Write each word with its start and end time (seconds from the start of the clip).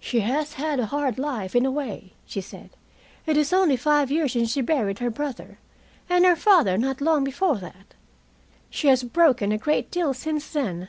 "She 0.00 0.22
has 0.22 0.54
had 0.54 0.80
a 0.80 0.86
hard 0.86 1.20
life, 1.20 1.54
in 1.54 1.64
a 1.64 1.70
way," 1.70 2.14
she 2.26 2.40
said. 2.40 2.70
"It 3.26 3.36
is 3.36 3.52
only 3.52 3.76
five 3.76 4.10
years 4.10 4.32
since 4.32 4.50
she 4.50 4.60
buried 4.60 4.98
her 4.98 5.08
brother, 5.08 5.58
and 6.10 6.24
her 6.24 6.34
father 6.34 6.76
not 6.76 7.00
long 7.00 7.22
before 7.22 7.58
that. 7.58 7.94
She 8.70 8.88
has 8.88 9.04
broken 9.04 9.52
a 9.52 9.56
great 9.58 9.88
deal 9.88 10.14
since 10.14 10.48
then. 10.50 10.88